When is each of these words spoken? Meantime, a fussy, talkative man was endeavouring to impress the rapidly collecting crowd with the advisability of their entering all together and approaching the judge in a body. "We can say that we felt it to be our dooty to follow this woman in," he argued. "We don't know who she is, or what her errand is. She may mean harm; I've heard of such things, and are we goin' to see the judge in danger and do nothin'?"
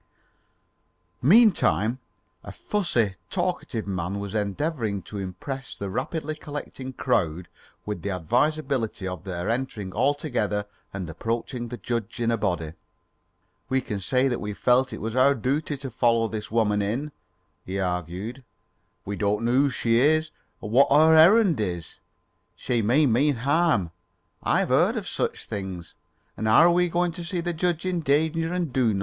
Meantime, 1.21 1.99
a 2.43 2.51
fussy, 2.51 3.13
talkative 3.29 3.85
man 3.85 4.19
was 4.19 4.33
endeavouring 4.33 4.99
to 5.03 5.19
impress 5.19 5.75
the 5.75 5.91
rapidly 5.91 6.33
collecting 6.33 6.91
crowd 6.91 7.47
with 7.85 8.01
the 8.01 8.09
advisability 8.09 9.07
of 9.07 9.23
their 9.23 9.47
entering 9.47 9.91
all 9.93 10.15
together 10.15 10.65
and 10.91 11.07
approaching 11.07 11.67
the 11.67 11.77
judge 11.77 12.19
in 12.19 12.31
a 12.31 12.37
body. 12.37 12.73
"We 13.69 13.79
can 13.79 13.99
say 13.99 14.27
that 14.27 14.41
we 14.41 14.55
felt 14.55 14.91
it 14.91 14.97
to 14.97 15.07
be 15.11 15.15
our 15.19 15.35
dooty 15.35 15.77
to 15.77 15.91
follow 15.91 16.27
this 16.27 16.49
woman 16.49 16.81
in," 16.81 17.11
he 17.63 17.79
argued. 17.79 18.43
"We 19.05 19.15
don't 19.15 19.45
know 19.45 19.51
who 19.51 19.69
she 19.69 19.99
is, 19.99 20.31
or 20.61 20.71
what 20.71 20.91
her 20.91 21.15
errand 21.15 21.59
is. 21.59 21.99
She 22.55 22.81
may 22.81 23.05
mean 23.05 23.35
harm; 23.35 23.91
I've 24.41 24.69
heard 24.69 24.97
of 24.97 25.07
such 25.07 25.45
things, 25.45 25.93
and 26.35 26.47
are 26.47 26.71
we 26.71 26.89
goin' 26.89 27.11
to 27.11 27.23
see 27.23 27.39
the 27.41 27.53
judge 27.53 27.85
in 27.85 27.99
danger 27.99 28.51
and 28.51 28.73
do 28.73 28.95
nothin'?" 28.95 28.99